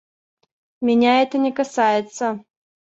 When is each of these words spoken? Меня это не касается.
Меня 0.83 1.21
это 1.21 1.37
не 1.37 1.51
касается. 1.51 2.43